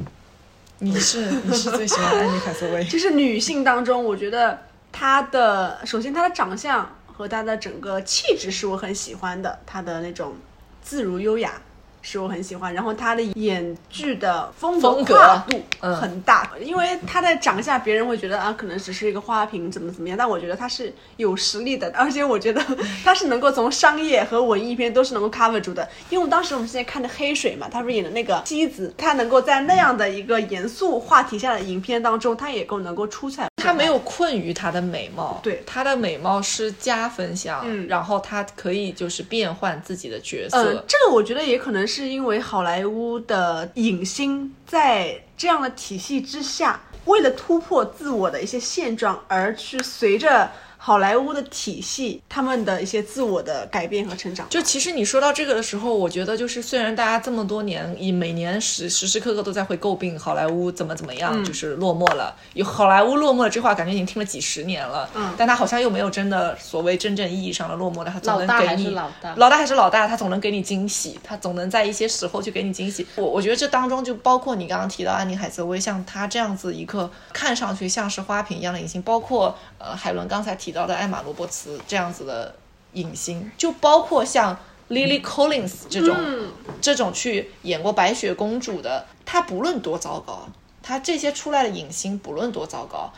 [0.79, 2.83] 你是你是最喜欢安妮海瑟薇？
[2.91, 4.59] 就是女性当中，我觉得
[4.91, 10.35] 她的首先她的长相和她的整个气质是我很喜欢的，她的那种
[10.81, 11.61] 自如优雅。
[12.01, 22.63] 是我很喜欢，然后他的演剧的风格风格跨度嗯很大，因为他的长相，别人会觉得啊，可能只是一个花瓶，怎么怎么样，但我觉得他是有实力的，而且我觉得
[23.03, 33.48] 他是能够从商业和文艺片都是能够 cover 住的，因为当时我们现在看的《黑水》嘛，他不是演的那个妻子，他能够在那样的一个严肃话题下的影片当中，他也够能够出彩。
[33.59, 35.61] 她没有困于她的美貌，对。
[35.65, 37.87] 她的美貌是加分项，嗯。
[37.87, 40.57] 然后她可以就是变换自己的角色。
[40.57, 50.49] 呃，这个我觉得也可能是因为好莱坞的影星在这样的体系之下，为了突破自我的一些现状，而去随着
[50.81, 54.47] 好莱坞的体系，他们的一些自我的改变和成长。
[54.49, 61.43] 就其实你说到这个的时候，我觉得就是虽然大家这么多年以每年时时时刻刻都在会诟病好莱坞怎么怎么样，嗯。
[61.43, 65.33] 就是落寞了，有好莱坞落寞了这话，感觉已经听了几十年了，嗯。
[65.37, 69.35] 但他好像又没有真的所谓真正意义上的落寞的，他总老大还能给你是老大。
[69.35, 73.05] 老大还是老大，他总能给你惊喜，他总能在一些时候去给你惊喜。
[73.15, 82.55] 我我觉得这当中就包括你刚刚提到安妮海瑟薇，像她这样子一个看上去像是花瓶一样的影星，包括呃海伦刚才提到的艾玛罗伯茨这样子的
[82.93, 84.55] 影星，就包括像
[84.89, 86.15] Lily Collins 这种、
[86.79, 90.47] 这种去演过白雪公主的，她不论多糟糕，
[90.83, 93.11] 她这些出来的影星不论多糟糕。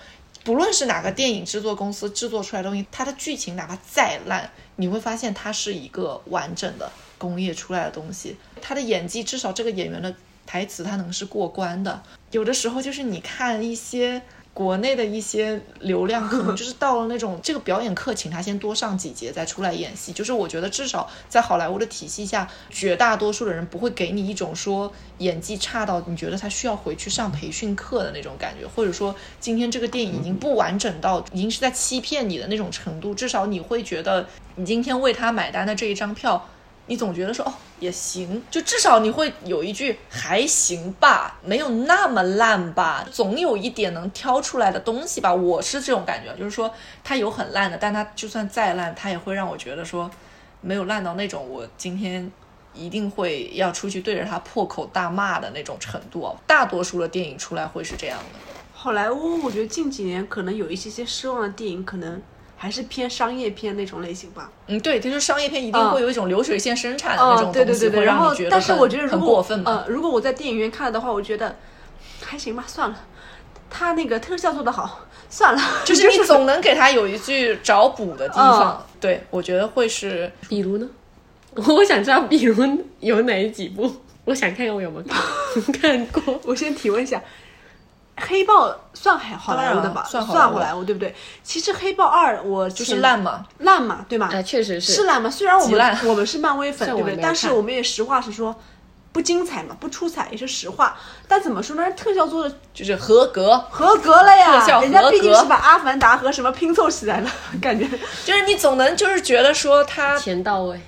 [0.43, 8.35] 不论是哪个电影制作公司制作出来的东西，它的剧情哪怕再烂，你会发现它是一个完整的工业出来的东西。
[8.59, 10.13] 他的演技，至少这个演员的
[10.47, 12.01] 台词，他能是过关的。
[12.31, 20.11] 有的时候就是你看一些国内的一些流量，可能就是到了那种 这个表演课，请他先多上几节再出来演戏。
[20.11, 33.15] 就是我觉得至少在好莱坞的体系下，绝大多数的人不会给你一种说演技差到你觉得他需要回去上培训课的那种感觉，或者说今天这个电影已经不完整到已经是在欺骗你的那种程度。
[33.15, 36.45] 至少你会觉得你今天为他买单的这一张票。
[36.87, 45.33] 你总觉得说哦也行，就至少你会有一句还行吧，没有那么烂吧，总有一点能挑出来的东西吧。
[45.33, 46.71] 我是这种感觉，就是说
[47.03, 50.09] 它有很烂的，但它就算再烂，它也会让我觉得说
[50.61, 52.31] 没有烂到那种我今天
[52.75, 56.33] 一定会要出去对着它破口大骂的那种程度。
[56.45, 58.39] 大多数的电影出来会是这样的。
[58.71, 62.21] 好莱坞，我觉得近几年可能有一些些失望的电影，可能
[62.61, 64.47] 还是偏商业片那种类型吧。
[64.67, 69.71] 嗯，对，就是商业片一定会有一种流水线生产的那哦种，东西，对对对对，会然后让你觉得但是很我觉得如果很过分嘛。
[69.71, 71.55] 呃，如果我在电影院看了的话，我觉得
[72.21, 72.95] 还行吧，算了。
[73.67, 75.61] 他那个特效做得好，算了。
[75.85, 78.85] 就是你总能给他有一句找补的地方。
[78.99, 80.87] 对，我觉得会是比如呢？
[81.55, 82.63] 我想知道，比如
[82.99, 83.81] 有哪几部？
[83.81, 83.91] 我
[84.31, 86.39] 我想看看我有没有看看过。
[86.45, 87.19] 我先提问一下，
[88.27, 90.05] 黑豹算好好莱坞的吧？
[90.09, 91.13] 算好莱坞算好莱坞，对不对？
[91.43, 93.45] 其实黑豹二我就就是烂嘛。
[93.59, 94.29] 烂嘛，对吗？
[94.31, 95.29] 啊，确实是是烂嘛？
[95.29, 97.19] 虽然我们烂 我们是漫威粉，对不对？
[97.21, 98.55] 但是我们也实话实说，
[99.11, 100.95] 不精彩嘛，不出彩也是实话。
[101.27, 101.91] 但怎么说呢？
[101.93, 107.29] 特效做的就是合格，合格了呀，特效人家毕竟是把阿凡达和什么拼凑起来了，
[107.61, 107.85] 感觉。
[108.23, 110.79] 就是你总能就是觉得说他钱到位。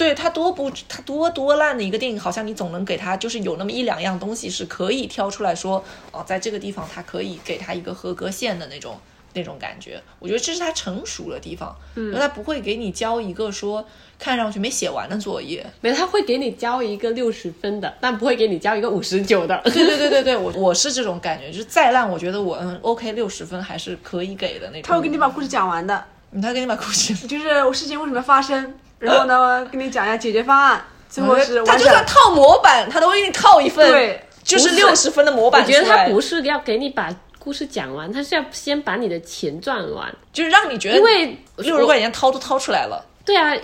[0.00, 8.98] 对他多不他多多烂的一个电影，好像你总能给他就是有那么一两样东西是可以挑出来说，哦，在这个地方他可以给他一个合格线的那种
[9.34, 10.02] 那种感觉。
[10.18, 13.86] 我觉得这是他成熟的地方，嗯，他不会给你交一个说
[14.18, 15.66] 看上去没写完的作业。
[15.82, 19.60] 没有，他会给你交一个六十分的，但不会给你交一个五十九的。
[19.64, 24.82] 对对对对对，我我是这种感觉，就是再烂，我觉得我嗯 OK 六十分还是可以给的那种。
[24.82, 35.66] 他会给你把故事讲完的，嗯他给你把故事，就是我事情为什么发生，然后呢，跟你讲一下解决方案，最后是他就算套模板，他都会给你套一份，对，就是六十分的模板我。
[35.66, 43.02] 觉得他不是要给你把故事讲完，他是要先把你的钱赚完，就是让你觉得，因为六十块钱掏都掏出来了。
[43.24, 43.56] 对啊，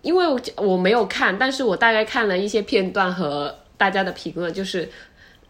[0.00, 4.90] 因为我我没有看，但是我大概看了一些片段和大家的评论，就是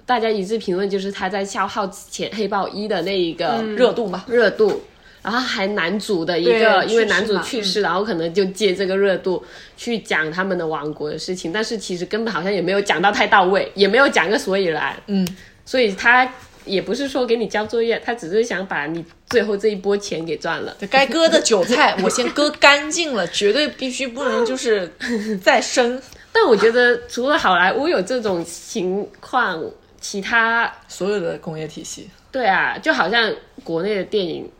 [0.04, 4.82] 大家一致评论就是他在消耗前黑豹一的那一个热度嘛，热度。
[5.22, 9.42] 然后还男主的一个，因为男主去世然后可能就借这个热度
[9.76, 15.00] 去讲他们的王国的事情，但是其实根本好像也没有讲到太到位，也没有讲个所以然。
[15.06, 15.24] 嗯，
[15.64, 16.28] 所以他
[16.64, 20.76] 也不是说给你交作业，他只是想把你最后这一波钱给赚了。
[20.90, 24.92] 该割的韭菜我先割干净了，绝对必须不能就是
[25.40, 26.02] 再生。
[26.34, 29.62] 但我觉得除了好莱坞有这种情况，
[30.00, 33.32] 其他所有的工业体系，对啊，就好像
[33.62, 34.50] 国内的电影。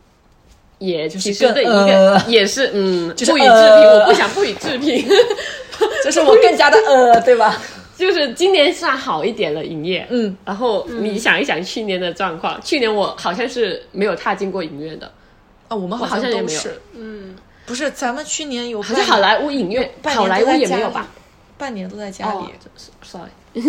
[0.85, 5.07] 也就是其实的一个、呃也是嗯，就是不予置评，呃我不想不予置评。
[6.03, 7.61] 就是我更加的呃，对吧？
[7.97, 10.05] 就是今年算好一点了，营业。
[10.09, 15.11] 嗯，然后你想一想去年的状况，去年我好像是没有踏进过影院的，
[15.67, 16.61] 啊，我们好像像也没有，
[16.95, 21.07] 嗯，不是咱们去年有好像好莱坞影院，好莱坞也没有吧？？
[21.57, 22.51] 半年都在家里哦
[23.03, 23.63] ，，sorry，忘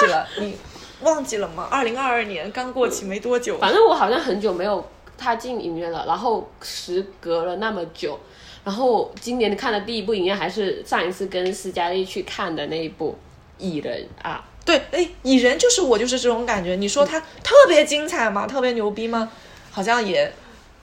[0.00, 0.26] 记了？
[0.40, 0.56] 你
[1.02, 1.68] 忘记了吗？
[1.70, 4.84] 二零二二年刚过去没多久，反正我好像很久没有
[5.18, 8.18] 他进影院了，然后时隔了那么久，
[8.64, 13.16] 然后今年看的第一部影院还是上一次跟斯嘉丽去看的那一部
[13.62, 16.74] 《蚁人》啊，对，哎，蚁人就是我就是这种感觉。
[16.76, 18.46] 你说他特别精彩吗？
[18.46, 19.30] 特别牛逼吗？
[19.70, 20.32] 好像也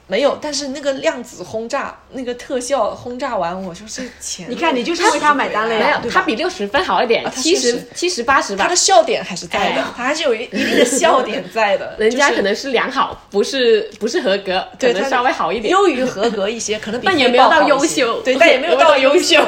[0.06, 0.38] 没有。
[0.40, 8.76] 但是那个量子轰炸，那个特效轰炸完，我说这钱，你看你就是为他买单了呀没有，他比六十分好一点，七十七十八十吧他的。
[8.84, 11.96] 笑点还是在的哎呀，它还是有一一定的笑点在的。
[11.98, 19.42] 人家可能是良好，不是不是合格，可对它能稍微好一点，优于合格一些，可能比但也没有到优秀，对， 但也没有到到优秀。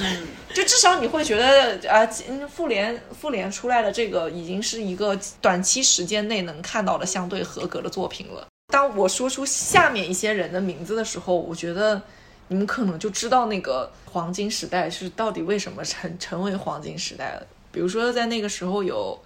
[0.54, 8.47] 就至少你会觉得啊，嗯复联复联出来的这个已经是一个短期时间内能看到的相对合格的作品了。
[8.70, 12.00] 当我说出下面一些人的名字的时候，我觉得
[12.48, 17.46] 你们可能就知道那个黄金时代是到底为什么成成为黄金时代了。
[17.72, 19.18] 比如说在那个时候有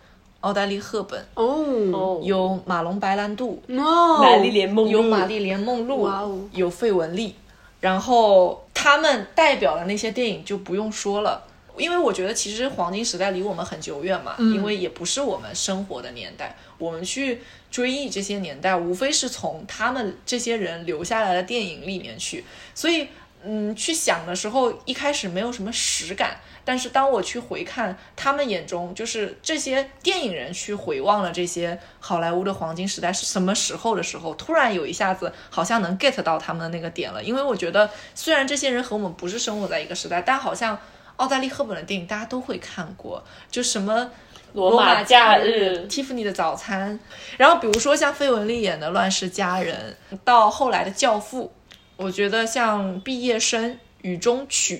[0.42, 1.44] 奥黛丽·赫本，哦
[1.92, 7.35] 哦，有马龙·白兰度，，no，玛丽莲梦露有玛丽莲·梦露有费雯丽，
[7.81, 11.42] 然后他们代表的那些电影就不用说了。
[11.76, 23.08] 因为我觉得其实黄金时代离我们很久远嘛，因为也不是我们生活的年代，我们去追忆这些年代，无非是从他们这些人留下来的电影里面去，所以
[23.44, 37.24] 嗯，去想的时候一开始没有什么实感，但是当我去回看他们眼中，就是这些电影人去回望了这些好莱坞的黄金时代是什么时候的时候，突然有一下子好像能 get 到他们的那个点了。
[37.24, 40.78] 因为我觉得虽然这些人和我们不是生活在一个时代，但好像
[41.22, 44.11] 奥黛丽·赫本的电影大家都会看过，就什么。
[44.54, 47.00] 罗马假日蒂芙尼的早餐，
[47.38, 51.50] 然后比如说像费雯丽演的《乱世佳人》，到后来的《教父》，
[51.96, 53.70] 我觉得像《毕业生》
[54.02, 54.76] 《雨中曲》，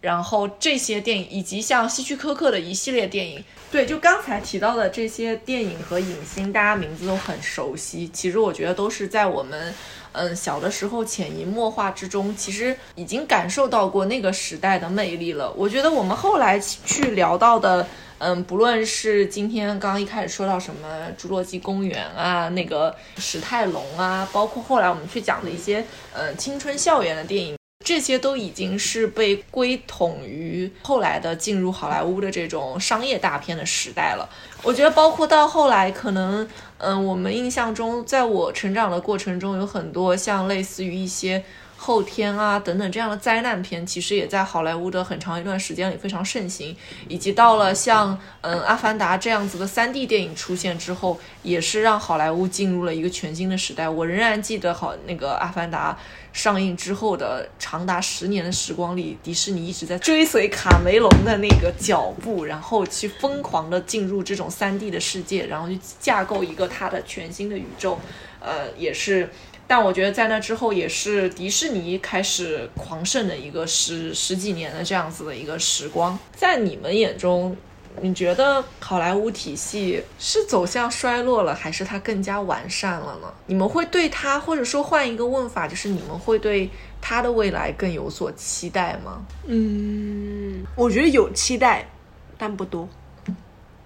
[0.00, 8.08] 然后这些电影，以及像希区柯克的一系列电影，对，就刚才提到的这些电影和影星，大家名字都很熟悉。
[8.08, 9.72] 其实我觉得都是在我们
[10.14, 15.52] 嗯小的时候潜移默化之中，其实已经感受到过那个时代的魅力了。
[15.52, 17.86] 我觉得我们后来去聊到的。
[18.18, 20.88] 嗯，不论是今天刚刚一开始说到什么
[21.20, 34.26] 《侏罗纪公园》啊，那个史泰龙啊，包括后来我们去讲的一些嗯青春校园的电影，这些都已经是被归统于后来的进入好莱坞的这种商业大片的时代了。
[34.62, 41.44] 我觉得，包括到后来，可能嗯，我们印象中，在我成长的过程中，有很多像类似于一些
[41.76, 46.74] 后天啊等等这样的灾难片，其实也在好莱坞的很长一段时间里非常盛行，
[47.08, 53.86] 以及到了像嗯《阿凡达》这样子的三 D 电影出现之后，也是让好莱坞进入了一个全新的时代。
[53.86, 55.92] 我仍然记得好那个《阿凡达》
[56.32, 67.98] 上映之后的长达十年的时光里，迪士尼一直在追随卡梅隆的那个脚步，然后去疯狂的进入这种三 D 的世界，然后去架构一个它的全新的宇宙，
[68.40, 69.28] 呃，也是。
[69.66, 76.18] 但我觉得在那之后，也是迪士尼开始狂盛的一个十十几年的这样子的一个时光。
[76.36, 77.56] 在你们眼中，
[78.02, 83.32] 你觉得好莱坞体系是走向衰落了，还是它更加完善了呢？
[83.46, 86.68] 你们会对它，或者说换一个问法，就是你们会对
[87.00, 89.24] 它的未来更有所期待吗？
[89.46, 91.88] 嗯，我觉得有期待，
[92.36, 92.88] 但不多。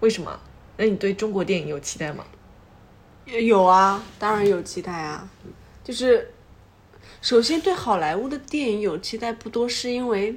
[0.00, 0.40] 为什么？
[0.76, 2.24] 那你对中国电影有期待吗？
[3.26, 5.28] 有啊，当然有期待啊。
[5.88, 6.34] 就是，
[7.22, 10.36] 首先对好莱坞的电影有期待不多，是因为，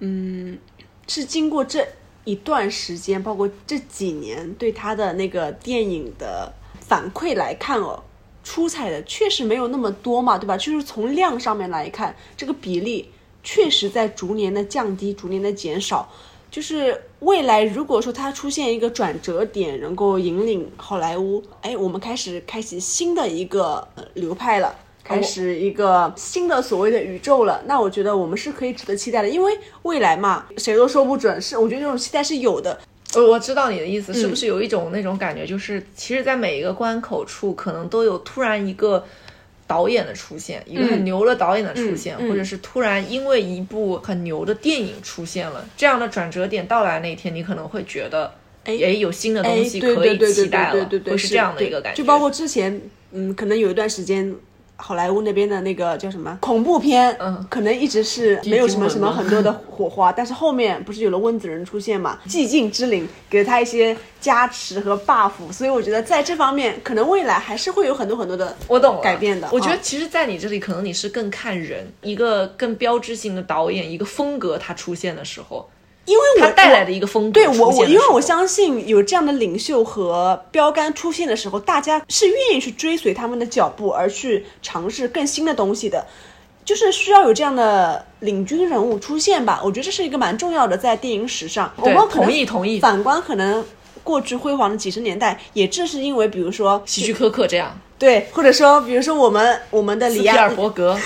[0.00, 0.58] 嗯，
[1.06, 1.86] 是经过这
[2.24, 8.02] 一段时间，包括这几年对他的那个电影的反馈来看哦，
[8.42, 10.56] 出彩的确实没有那么多嘛，对吧？
[10.56, 13.12] 就是从量上面来看，这个比例
[13.44, 16.12] 确实在逐年的降低，逐年的减少。
[16.54, 29.52] 就是未来，如果说它出现一个转折点，能够引领好莱坞，哎，我们开始开启新的一个呃流派了，开始一个新的所谓的宇宙了，那我觉得我们是可以值得期待的，因为
[29.82, 32.78] 未来嘛，谁都说不准，是我觉得这种期待是有的。
[33.16, 39.04] 我我知道你的意思，是不是有一种那种感觉，就是其实，在每一个关口处，可能都有突然一个。
[39.66, 48.32] 导演的出现，一个很牛的导演的出现，或者是突然因为一部很牛的电影出现了，这样的转折点到来那一天，你可能会觉得，
[48.64, 52.02] 哎，有新的东西可以期待了，会是这样的一个感觉。
[52.02, 52.80] 就包括之前，
[53.12, 54.34] 嗯，可能有一段时间。
[54.76, 69.48] 好莱坞那边的那个叫什么恐怖片，嗯，可能一直是没有什么什么很多的火花，但是后面不是有了温子仁出现嘛，寂静之灵给了他一些加持和 buff，所以我觉得在这方面可能未来还是会有很多很多的我懂改变的。
[69.52, 75.68] 我觉得其实，在你这里，可能你是更看人，一个更标志性的导演，一个风格他出现的时候。
[76.06, 86.06] 因为他带来的一个风格，对我我因为我相信有这样的领袖和标杆出现的时候，大家是愿意去追随他们的脚步而去尝试更新的东西的，
[86.62, 89.60] 就是需要有这样的领军人物出现吧。
[89.64, 91.72] 我觉得这是一个蛮重要的，在电影史上。
[91.76, 92.80] 我们同意同意。
[92.80, 93.64] 反观可能
[94.02, 100.98] 过去辉煌的几十年代，也正是因为比如说希区柯克这样，对，或者说比如说我们我们的李安、斯皮尔伯格，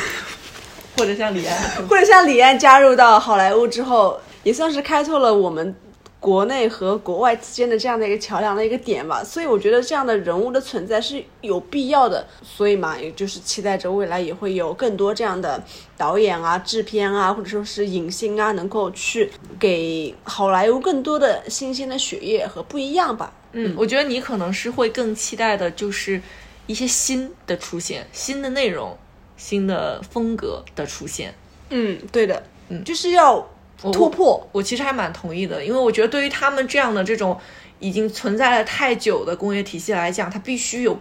[0.96, 1.56] 或者像李安，
[1.88, 4.18] 或者像李安加入到好莱坞之后。
[4.42, 5.74] 也算是开拓了我们
[6.20, 12.26] 国内和国外之间的这样的一个桥梁的一个点吧，所以我觉得这样的人物的存在是有必要的。
[12.42, 15.62] 所以嘛，也就是期待着未来也会有更多这样的
[15.96, 19.30] 导演啊、制片啊，或者说是影星啊，能够去
[19.60, 23.32] 给好莱坞更多的新鲜的血液和不一样吧。
[23.52, 26.20] 嗯，我觉得你可能是会更期待的，就是
[26.66, 28.98] 一些新的出现、新的内容、
[29.36, 31.32] 新的风格的出现。
[31.70, 33.48] 嗯，对的，嗯，就是要。
[33.80, 37.38] 突破，我其实还蛮同意的，因为我觉得对于他们这样的这种
[37.78, 40.98] 已经存在了太久的工业体系来讲，它必须有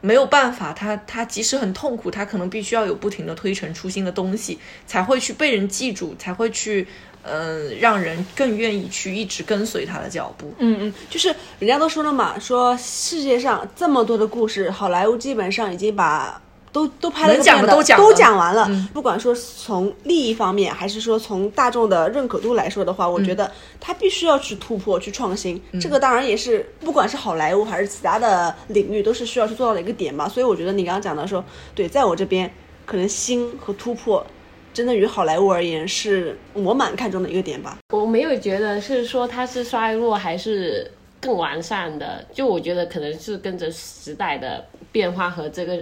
[0.00, 6.88] 没有办法，它它即使很痛苦，它可能必须要有不停的推陈出新的东西，才会去被人记住，才会去
[7.22, 10.54] 嗯让人更愿意去一直跟随他的脚步。
[10.58, 16.40] 嗯嗯，就是人家都说了嘛，说世界上这么多的故事，好莱坞基本上已经把。
[16.74, 23.48] 都都拍了讲的都讲都讲完了，不管说从利益方面，还是说从大众的认可度来说的话，我觉得
[23.80, 25.62] 他必须要去突破、去创新。
[25.80, 30.28] 这个当然也是，不管是好莱坞还是其他的领域，都是需要去做到的一个点吧。
[30.28, 31.44] 所以我觉得你刚刚讲的说，
[31.76, 32.52] 对，在我这边
[32.84, 34.26] 可能新和突破，
[34.72, 37.78] 真的于好莱坞而言，是我蛮看重的一个点吧。
[37.92, 45.78] 我没有觉得是说它是衰落还是更完善的，就我觉得可能是跟着时代的变化和这个。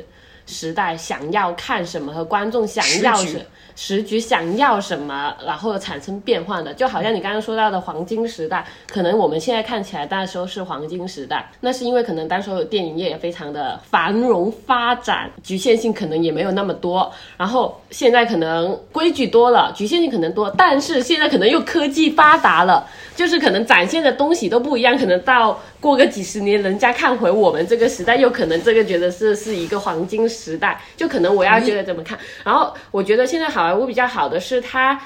[0.46, 3.40] 时代想要看什么和观众想要什
[3.74, 17.10] 时局想要什么，然后产生变化的，就好像你刚刚说到的黄金时代，可能我们现在看起来那时候是黄金时代，那是因为可能当时候电影业也非常的繁荣发展，局限性可能也没有那么多。
[17.38, 22.86] 然后现在可能规矩多了，局限性可能多，但是现在可能又科技发达了，
[23.16, 32.16] 就是可能展现的东西都不一样，可能到过个几十年，人家看回我们这个时代，又可能这个觉得是是一个黄金时代，就可能我要觉得怎么看。
[32.44, 33.66] 然后我觉得现在好。
[33.66, 35.00] 莱坞比较好的是它，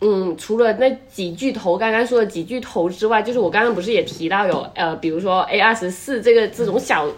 [0.00, 7.08] 嗯，除了那几巨头刚刚说的几巨头之外，就是我刚刚不是也提到有呃，比如说 A 二十四这个这种小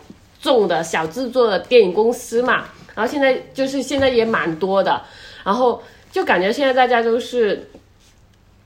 [0.40, 5.02] 众的小制作的电影公司嘛，然后现在就是现在也蛮多的，
[5.44, 7.68] 然后就感觉现在大家都是，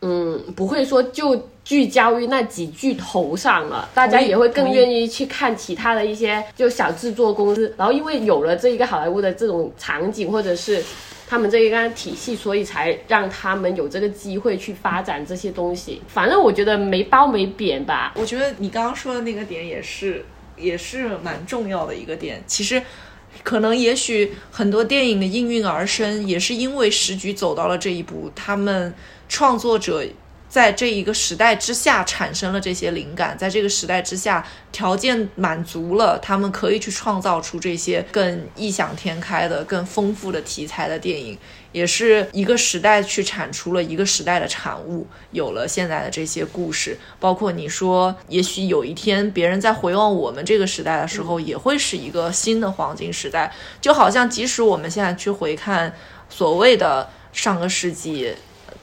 [0.02, 5.08] 嗯，不会说就聚焦于那几巨头上了，大家也会更愿意。
[5.08, 10.80] 去看其他的一些就小制作公司，然后因为有了这一个好莱坞的这种场景或者是。
[11.28, 16.00] 他们这一个体系，所以才让他们有这个机会去发展这些东西。
[16.06, 18.12] 反正我觉得没褒没贬吧。
[18.14, 20.24] 我觉得你刚刚说的那个点也是，
[20.56, 22.40] 也是蛮重要的一个点。
[22.46, 22.80] 其实，
[23.42, 28.94] 可能也许很多电影的应运而生，也是因为时局走到了这一步，他们
[29.28, 30.04] 创作者。
[30.48, 41.36] 在这一个时代之下产生了这些灵感，在这个时代之下条件满足了，他们可以去创造出这些更异想天开的、更丰富的题材的电影，
[41.72, 46.96] 也是一个时代去产出了一个时代的产物，有了现在的这些故事。
[47.18, 53.52] 包括你说，也许有一天别人在回望我们这个时代的时候，也会是一个新的黄金时代。
[53.80, 55.92] 就好像即使我们现在去回看
[56.30, 58.32] 所谓的上个世纪。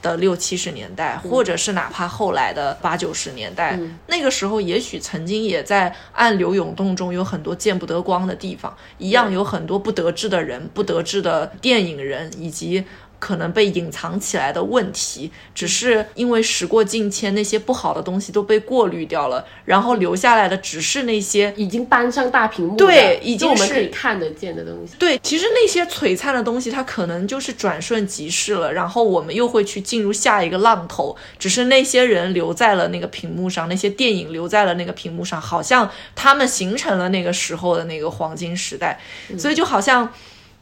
[0.04, 12.84] 的六七十年代，或者是哪怕后来的八九十年代，那个时候也许曾经也在暗流涌动中有很多见不得光的地方，一样有很多不得志的人、不得志的电影人以及。
[13.24, 24.96] 可能被隐藏起来的问题，只是因为时过境迁，那些不好的东西都被过滤掉了，然后留下来的只是那些已经搬上大屏幕，对，已经我们可以看得见的东西。
[24.98, 31.16] 对，其实那些璀璨的东西，它可能就是转瞬即逝了，然后我们又会去进入下一个浪头。
[31.38, 39.00] 只是那些人留在了那个屏幕上，那些电影留在了那个屏幕上，好像他们形成了那个时候的那个黄金时代，
[39.38, 40.12] 所以就好像。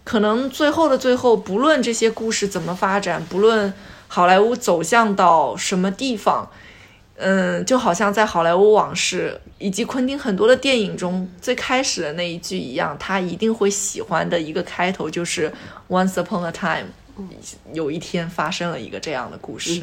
[0.05, 3.73] 可能最后的最后，不论这些故事怎么发展，不论
[4.09, 6.51] 好莱坞走向到什么地方，
[7.17, 15.53] 嗯，就好像在《好莱坞往事》以及昆汀很多的电影中最开始的那一句一样，他一定会喜欢的一个开头就是
[15.89, 16.87] “Once upon a time”，
[17.73, 19.83] 有一天发生了一个这样的故事。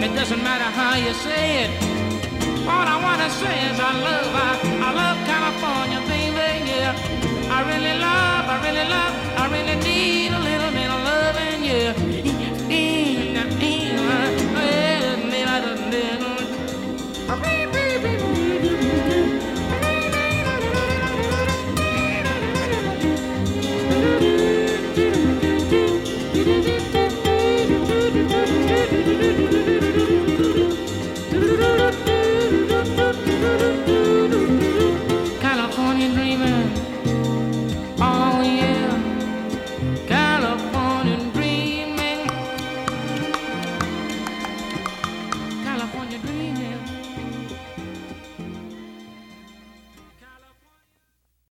[0.00, 1.70] It doesn't matter how you say it.
[2.68, 4.50] All I wanna say is I love, I,
[4.86, 6.94] I love California, baby, yeah.
[7.50, 12.18] I really love, I really love, I really need a little bit of loving, yeah.
[17.30, 17.67] I really
[35.40, 36.57] California dreaming.